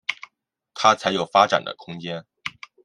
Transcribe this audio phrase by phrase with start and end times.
[0.73, 2.25] 他才有发展的空间